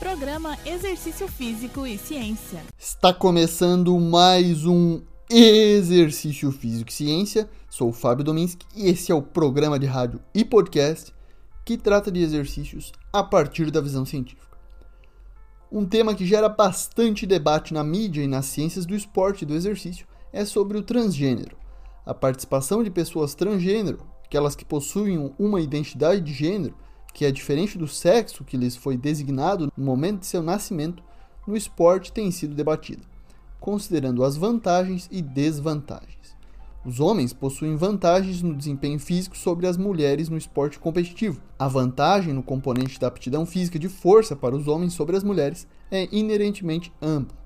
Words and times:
Programa 0.00 0.56
Exercício 0.64 1.28
Físico 1.28 1.86
e 1.86 1.98
Ciência. 1.98 2.62
Está 2.78 3.12
começando 3.12 3.94
mais 4.00 4.64
um 4.64 5.02
Exercício 5.28 6.50
Físico 6.50 6.88
e 6.88 6.92
Ciência. 6.94 7.50
Sou 7.68 7.90
o 7.90 7.92
Fábio 7.92 8.24
Dominski 8.24 8.64
e 8.74 8.88
esse 8.88 9.12
é 9.12 9.14
o 9.14 9.20
programa 9.20 9.78
de 9.78 9.84
rádio 9.84 10.18
e 10.34 10.42
podcast 10.42 11.12
que 11.66 11.76
trata 11.76 12.10
de 12.10 12.22
exercícios 12.22 12.92
a 13.12 13.22
partir 13.22 13.70
da 13.70 13.82
visão 13.82 14.06
científica. 14.06 14.56
Um 15.70 15.84
tema 15.84 16.14
que 16.14 16.24
gera 16.24 16.48
bastante 16.48 17.26
debate 17.26 17.74
na 17.74 17.84
mídia 17.84 18.22
e 18.22 18.26
nas 18.26 18.46
ciências 18.46 18.86
do 18.86 18.96
esporte 18.96 19.42
e 19.42 19.46
do 19.46 19.54
exercício 19.54 20.06
é 20.32 20.46
sobre 20.46 20.78
o 20.78 20.82
transgênero. 20.82 21.58
A 22.06 22.14
participação 22.14 22.82
de 22.82 22.90
pessoas 22.90 23.34
transgênero, 23.34 23.98
aquelas 24.24 24.56
que 24.56 24.64
possuem 24.64 25.30
uma 25.38 25.60
identidade 25.60 26.22
de 26.22 26.32
gênero 26.32 26.74
que 27.10 27.24
é 27.24 27.32
diferente 27.32 27.76
do 27.76 27.88
sexo 27.88 28.44
que 28.44 28.56
lhes 28.56 28.76
foi 28.76 28.96
designado 28.96 29.72
no 29.76 29.84
momento 29.84 30.20
de 30.20 30.26
seu 30.26 30.42
nascimento, 30.42 31.02
no 31.46 31.56
esporte 31.56 32.12
tem 32.12 32.30
sido 32.30 32.54
debatida, 32.54 33.02
considerando 33.58 34.24
as 34.24 34.36
vantagens 34.36 35.08
e 35.10 35.20
desvantagens. 35.20 36.20
Os 36.84 36.98
homens 36.98 37.34
possuem 37.34 37.76
vantagens 37.76 38.42
no 38.42 38.54
desempenho 38.54 38.98
físico 38.98 39.36
sobre 39.36 39.66
as 39.66 39.76
mulheres 39.76 40.30
no 40.30 40.38
esporte 40.38 40.78
competitivo. 40.78 41.42
A 41.58 41.68
vantagem 41.68 42.32
no 42.32 42.42
componente 42.42 42.98
da 42.98 43.08
aptidão 43.08 43.44
física 43.44 43.78
de 43.78 43.88
força 43.88 44.34
para 44.34 44.56
os 44.56 44.66
homens 44.66 44.94
sobre 44.94 45.14
as 45.14 45.22
mulheres 45.22 45.66
é 45.90 46.08
inerentemente 46.10 46.90
ampla. 47.02 47.36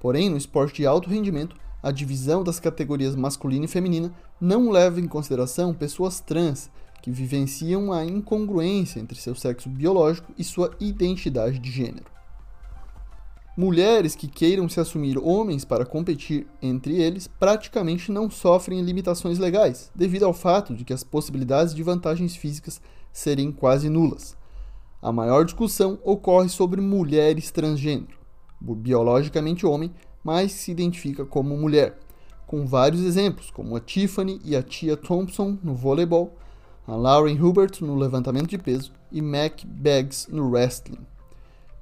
Porém, 0.00 0.30
no 0.30 0.38
esporte 0.38 0.76
de 0.76 0.86
alto 0.86 1.10
rendimento, 1.10 1.54
a 1.82 1.90
divisão 1.90 2.42
das 2.42 2.58
categorias 2.58 3.14
masculina 3.14 3.66
e 3.66 3.68
feminina 3.68 4.10
não 4.40 4.70
leva 4.70 5.00
em 5.00 5.06
consideração 5.06 5.74
pessoas 5.74 6.20
trans 6.20 6.70
que 7.02 7.10
vivenciam 7.10 7.92
a 7.92 8.04
incongruência 8.04 9.00
entre 9.00 9.18
seu 9.18 9.34
sexo 9.34 9.68
biológico 9.68 10.32
e 10.38 10.44
sua 10.44 10.70
identidade 10.80 11.58
de 11.58 11.70
gênero. 11.70 12.06
Mulheres 13.54 14.14
que 14.14 14.28
queiram 14.28 14.66
se 14.66 14.80
assumir 14.80 15.18
homens 15.18 15.62
para 15.62 15.84
competir 15.84 16.46
entre 16.62 17.02
eles 17.02 17.26
praticamente 17.26 18.10
não 18.10 18.30
sofrem 18.30 18.80
limitações 18.80 19.38
legais, 19.38 19.90
devido 19.94 20.24
ao 20.24 20.32
fato 20.32 20.74
de 20.74 20.84
que 20.84 20.92
as 20.92 21.04
possibilidades 21.04 21.74
de 21.74 21.82
vantagens 21.82 22.34
físicas 22.34 22.80
serem 23.12 23.52
quase 23.52 23.90
nulas. 23.90 24.34
A 25.02 25.12
maior 25.12 25.44
discussão 25.44 25.98
ocorre 26.02 26.48
sobre 26.48 26.80
mulheres 26.80 27.50
transgênero, 27.50 28.16
biologicamente 28.58 29.66
homem, 29.66 29.92
mas 30.24 30.52
se 30.52 30.70
identifica 30.70 31.26
como 31.26 31.56
mulher, 31.56 31.98
com 32.46 32.64
vários 32.64 33.02
exemplos, 33.02 33.50
como 33.50 33.76
a 33.76 33.80
Tiffany 33.80 34.40
e 34.44 34.56
a 34.56 34.62
Tia 34.62 34.96
Thompson 34.96 35.58
no 35.62 35.74
voleibol, 35.74 36.38
a 36.86 36.96
Lauren 36.96 37.40
Hubert 37.40 37.80
no 37.80 37.94
levantamento 37.94 38.48
de 38.48 38.58
peso 38.58 38.92
e 39.10 39.22
Mac 39.22 39.64
Baggs 39.64 40.26
no 40.30 40.50
wrestling. 40.50 40.98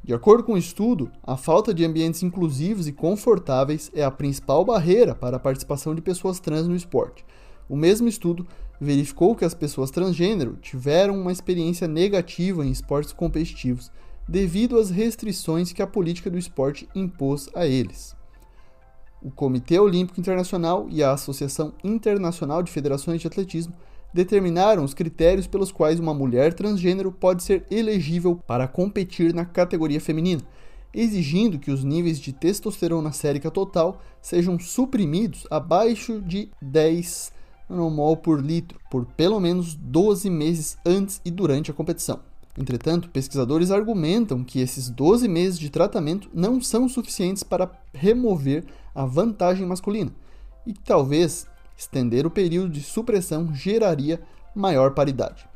De 0.02 0.14
acordo 0.14 0.44
com 0.44 0.54
o 0.54 0.58
estudo, 0.58 1.10
a 1.22 1.36
falta 1.36 1.72
de 1.72 1.84
ambientes 1.84 2.22
inclusivos 2.22 2.86
e 2.86 2.92
confortáveis 2.92 3.90
é 3.94 4.02
a 4.02 4.10
principal 4.10 4.64
barreira 4.64 5.14
para 5.14 5.36
a 5.36 5.40
participação 5.40 5.94
de 5.94 6.00
pessoas 6.00 6.40
trans 6.40 6.66
no 6.66 6.76
esporte. 6.76 7.24
O 7.68 7.76
mesmo 7.76 8.08
estudo 8.08 8.46
verificou 8.80 9.36
que 9.36 9.44
as 9.44 9.54
pessoas 9.54 9.90
transgênero 9.90 10.56
tiveram 10.60 11.18
uma 11.20 11.32
experiência 11.32 11.86
negativa 11.86 12.64
em 12.64 12.70
esportes 12.70 13.12
competitivos 13.12 13.90
devido 14.26 14.78
às 14.78 14.90
restrições 14.90 15.72
que 15.72 15.82
a 15.82 15.86
política 15.86 16.30
do 16.30 16.38
esporte 16.38 16.88
impôs 16.94 17.48
a 17.54 17.66
eles. 17.66 18.16
O 19.22 19.30
Comitê 19.30 19.78
Olímpico 19.78 20.18
Internacional 20.18 20.86
e 20.88 21.02
a 21.02 21.12
Associação 21.12 21.74
Internacional 21.84 22.62
de 22.62 22.70
Federações 22.70 23.20
de 23.20 23.26
Atletismo 23.26 23.74
determinaram 24.12 24.84
os 24.84 24.94
critérios 24.94 25.46
pelos 25.46 25.70
quais 25.70 26.00
uma 26.00 26.14
mulher 26.14 26.54
transgênero 26.54 27.12
pode 27.12 27.42
ser 27.42 27.64
elegível 27.70 28.40
para 28.46 28.68
competir 28.68 29.32
na 29.32 29.44
categoria 29.44 30.00
feminina, 30.00 30.42
exigindo 30.92 31.58
que 31.58 31.70
os 31.70 31.84
níveis 31.84 32.18
de 32.18 32.32
testosterona 32.32 33.12
sérica 33.12 33.50
total 33.50 34.00
sejam 34.20 34.58
suprimidos 34.58 35.46
abaixo 35.50 36.20
de 36.20 36.50
10 36.60 37.32
nanomol 37.68 38.16
por 38.16 38.44
litro 38.44 38.78
por 38.90 39.06
pelo 39.06 39.38
menos 39.38 39.74
12 39.74 40.28
meses 40.28 40.76
antes 40.84 41.20
e 41.24 41.30
durante 41.30 41.70
a 41.70 41.74
competição. 41.74 42.20
Entretanto, 42.58 43.08
pesquisadores 43.10 43.70
argumentam 43.70 44.42
que 44.42 44.60
esses 44.60 44.90
12 44.90 45.28
meses 45.28 45.58
de 45.58 45.70
tratamento 45.70 46.28
não 46.34 46.60
são 46.60 46.88
suficientes 46.88 47.44
para 47.44 47.70
remover 47.94 48.64
a 48.92 49.06
vantagem 49.06 49.64
masculina 49.64 50.12
e 50.66 50.72
que 50.72 50.80
talvez 50.80 51.46
Estender 51.80 52.26
o 52.26 52.30
período 52.30 52.68
de 52.68 52.82
supressão 52.82 53.54
geraria 53.54 54.20
maior 54.54 54.92
paridade. 54.92 55.48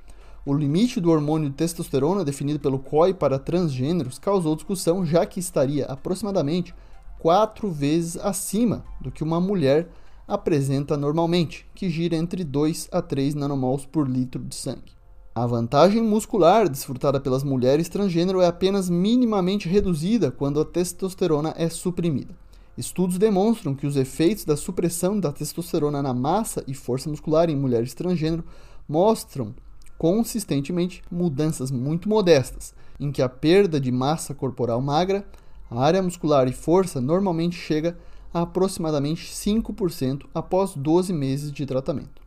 O 0.46 0.54
limite 0.54 0.98
do 0.98 1.10
hormônio 1.10 1.50
testosterona 1.50 2.24
definido 2.24 2.58
pelo 2.58 2.78
COI 2.78 3.12
para 3.12 3.38
transgêneros 3.38 4.18
causou 4.18 4.56
discussão, 4.56 5.04
já 5.04 5.26
que 5.26 5.38
estaria 5.38 5.84
aproximadamente 5.84 6.74
quatro 7.18 7.70
vezes 7.70 8.16
acima 8.16 8.86
do 9.02 9.12
que 9.12 9.22
uma 9.22 9.38
mulher 9.38 9.90
apresenta 10.26 10.96
normalmente, 10.96 11.66
que 11.74 11.90
gira 11.90 12.16
entre 12.16 12.42
2 12.42 12.88
a 12.90 13.02
3 13.02 13.34
nanomols 13.34 13.84
por 13.84 14.08
litro 14.08 14.42
de 14.42 14.54
sangue. 14.54 14.94
A 15.34 15.44
vantagem 15.44 16.00
muscular 16.00 16.70
desfrutada 16.70 17.20
pelas 17.20 17.44
mulheres 17.44 17.90
transgênero 17.90 18.40
é 18.40 18.46
apenas 18.46 18.88
minimamente 18.88 19.68
reduzida 19.68 20.30
quando 20.30 20.58
a 20.58 20.64
testosterona 20.64 21.52
é 21.58 21.68
suprimida. 21.68 22.34
Estudos 22.76 23.18
demonstram 23.18 23.72
que 23.72 23.86
os 23.86 23.96
efeitos 23.96 24.44
da 24.44 24.56
supressão 24.56 25.18
da 25.20 25.30
testosterona 25.30 26.02
na 26.02 26.12
massa 26.12 26.64
e 26.66 26.74
força 26.74 27.08
muscular 27.08 27.48
em 27.48 27.54
mulheres 27.54 27.94
transgênero 27.94 28.44
mostram 28.88 29.54
consistentemente 29.96 31.00
mudanças 31.10 31.70
muito 31.70 32.08
modestas, 32.08 32.74
em 32.98 33.12
que 33.12 33.22
a 33.22 33.28
perda 33.28 33.80
de 33.80 33.92
massa 33.92 34.34
corporal 34.34 34.80
magra, 34.80 35.24
área 35.70 36.02
muscular 36.02 36.48
e 36.48 36.52
força 36.52 37.00
normalmente 37.00 37.56
chega 37.56 37.96
a 38.32 38.42
aproximadamente 38.42 39.32
5% 39.32 40.24
após 40.34 40.74
12 40.74 41.12
meses 41.12 41.52
de 41.52 41.64
tratamento. 41.64 42.22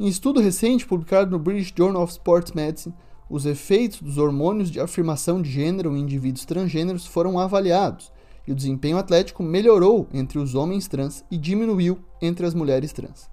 Em 0.00 0.08
estudo 0.08 0.40
recente 0.40 0.86
publicado 0.86 1.30
no 1.30 1.38
British 1.38 1.74
Journal 1.76 2.02
of 2.02 2.12
Sports 2.12 2.52
Medicine, 2.52 2.94
os 3.28 3.44
efeitos 3.44 4.00
dos 4.00 4.16
hormônios 4.16 4.70
de 4.70 4.80
afirmação 4.80 5.42
de 5.42 5.50
gênero 5.50 5.94
em 5.94 6.00
indivíduos 6.00 6.46
transgêneros 6.46 7.04
foram 7.04 7.38
avaliados 7.38 8.10
e 8.48 8.52
o 8.52 8.54
desempenho 8.54 8.96
atlético 8.96 9.42
melhorou 9.42 10.08
entre 10.10 10.38
os 10.38 10.54
homens 10.54 10.88
trans 10.88 11.22
e 11.30 11.36
diminuiu 11.36 11.98
entre 12.20 12.46
as 12.46 12.54
mulheres 12.54 12.92
trans. 12.94 13.28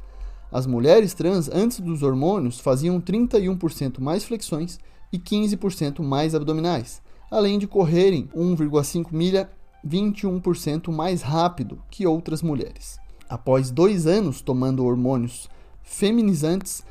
As 0.52 0.68
mulheres 0.68 1.14
trans, 1.14 1.50
antes 1.50 1.80
dos 1.80 2.04
hormônios, 2.04 2.60
faziam 2.60 3.00
31% 3.00 4.02
mais 4.02 4.26
flexões 4.26 4.78
e 5.14 5.18
15% 5.18 6.04
mais 6.04 6.36
abdominais, 6.36 7.02
além 7.32 7.58
de 7.58 7.66
correrem 7.66 8.28
1,5 8.36 9.14
milha 9.14 9.50
21% 9.88 10.92
mais 10.92 11.22
rápido 11.22 11.82
que 11.90 12.06
outras 12.06 12.42
mulheres. 12.42 13.00
Após 13.30 13.72
dois 13.72 14.06
anos 14.06 14.42
tomando 14.42 14.84
hormônios 14.84 15.48
feminizantes, 15.82 16.84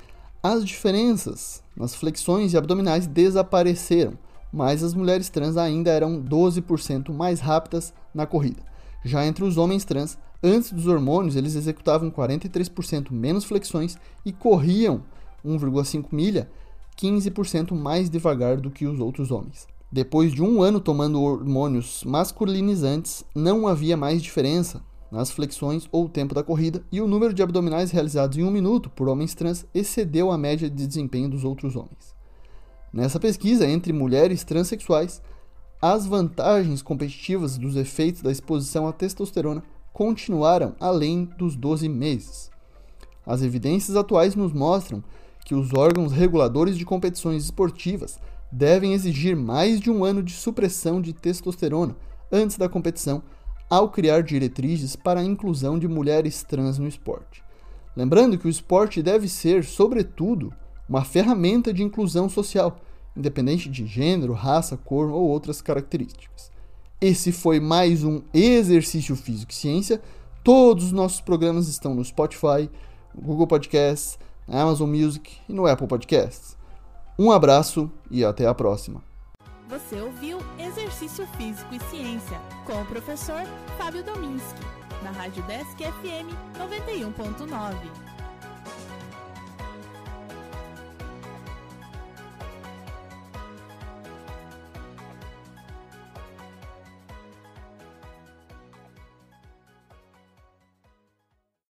as 0.43 0.65
diferenças 0.65 1.63
nas 1.77 1.95
flexões 1.95 2.55
e 2.55 2.57
abdominais 2.57 3.07
desapareceram, 3.07 4.17
mas 4.55 4.85
as 4.85 4.95
mulheres 4.95 5.29
trans 5.29 5.57
ainda 5.57 5.91
eram 5.91 6.23
12% 6.23 7.13
mais 7.13 7.41
rápidas 7.41 7.93
na 8.15 8.25
corrida. 8.25 8.63
Já 9.05 9.27
entre 9.27 9.43
os 9.43 9.59
homens 9.59 9.85
trans, 9.85 10.17
antes 10.41 10.73
dos 10.73 10.87
hormônios, 10.87 11.35
eles 11.35 11.57
executavam 11.57 12.09
43% 12.09 13.11
menos 13.11 13.45
flexões 13.45 13.99
e 14.25 14.33
corriam 14.33 15.03
1,5 15.45 16.07
milha 16.13 16.49
15% 16.97 17.75
mais 17.75 18.09
devagar 18.09 18.61
do 18.61 18.71
que 18.71 18.87
os 18.87 19.01
outros 19.01 19.33
homens. 19.33 19.67
Depois 19.91 20.33
de 20.33 20.41
um 20.41 20.63
ano 20.63 20.79
tomando 20.79 21.21
hormônios 21.21 22.05
masculinizantes, 22.05 23.25
não 23.35 23.67
havia 23.67 23.97
mais 23.97 24.23
diferença 24.23 24.81
nas 25.11 25.33
flexões 25.33 25.89
ou 25.91 26.09
tempo 26.09 26.33
da 26.33 26.45
corrida, 26.45 26.85
e 26.93 27.01
o 27.01 27.09
número 27.09 27.35
de 27.35 27.43
abdominais 27.43 27.91
realizados 27.91 28.39
em 28.39 28.45
um 28.45 28.53
minuto 28.53 28.89
por 28.89 29.09
homens 29.09 29.35
trans 29.35 29.67
excedeu 29.75 30.31
a 30.31 30.39
média 30.39 30.71
de 30.71 30.87
desempenho 30.87 31.29
dos 31.29 31.43
outros 31.43 31.75
homens. 31.75 32.14
Nessa 32.95 33.19
pesquisa 33.19 33.67
entre 33.67 33.93
mulheres 33.93 34.45
transexuais, 34.45 35.21
as 35.83 36.07
vantagens 36.07 36.81
competitivas 36.81 37.59
dos 37.59 37.75
efeitos 37.75 38.23
da 38.23 38.31
exposição 38.31 38.87
à 38.87 38.93
testosterona 38.93 39.65
continuaram 39.93 40.77
além 40.79 41.25
dos 41.37 41.57
12 41.57 41.89
meses. 41.89 42.53
As 43.27 43.43
evidências 43.43 43.97
atuais 43.97 44.37
nos 44.37 44.53
mostram 44.53 45.03
que 45.45 45.57
os 45.57 45.75
órgãos 45.75 46.13
reguladores 46.13 46.79
de 46.79 46.85
competições 46.85 47.43
esportivas 47.43 48.17
devem 48.53 48.93
exigir 48.93 49.35
mais 49.35 49.81
de 49.81 49.91
um 49.91 50.05
ano 50.05 50.23
de 50.23 50.33
supressão 50.33 51.03
de 51.03 51.13
testosterona 51.13 51.97
antes 52.31 52.57
da 52.57 52.69
competição, 52.69 53.25
ao 53.69 53.89
criar 53.89 54.23
diretrizes 54.23 54.95
para 54.95 55.19
a 55.19 55.25
inclusão 55.25 55.81
de 55.81 55.89
mulheres 55.89 56.45
trans 56.45 56.79
no 56.79 56.87
esporte. 56.87 57.43
Lembrando 57.97 58.39
que 58.39 58.47
o 58.47 58.51
esporte 58.51 59.03
deve 59.03 59.29
ser, 59.29 59.65
sobretudo, 59.65 60.53
uma 60.89 61.05
ferramenta 61.05 61.73
de 61.73 61.83
inclusão 61.83 62.29
social, 62.29 62.79
independente 63.17 63.69
de 63.69 63.87
gênero, 63.87 64.33
raça, 64.33 64.77
cor 64.77 65.11
ou 65.11 65.29
outras 65.29 65.63
características. 65.63 66.51
Esse 67.01 67.33
foi 67.33 67.61
mais 67.61 68.03
um 68.03 68.23
Exercício 68.33 69.15
Físico 69.15 69.53
e 69.53 69.55
Ciência. 69.55 70.01
Todos 70.43 70.85
os 70.85 70.93
nossos 70.93 71.21
programas 71.21 71.69
estão 71.69 71.95
no 71.95 72.05
Spotify, 72.05 72.71
Google 73.15 73.47
Podcasts, 73.47 74.19
na 74.49 74.63
Amazon 74.63 74.89
Music 74.89 75.37
e 75.49 75.53
no 75.53 75.67
Apple 75.67 75.87
Podcasts. 75.87 76.57
Um 77.19 77.31
abraço 77.31 77.91
e 78.11 78.25
até 78.25 78.47
a 78.47 78.55
próxima. 78.55 79.03
Você 79.69 80.01
ouviu 80.01 80.39
Exercício 80.59 81.27
Físico 81.37 81.75
e 81.75 81.81
Ciência 81.91 82.39
com 82.67 82.81
o 82.81 82.87
professor 82.87 83.43
Fábio 83.79 84.05
Dominski, 84.05 84.61
na 85.03 85.11
Rádio 85.11 85.43
Desk 85.45 85.77
FM 85.79 86.31
91.9. 86.59 88.14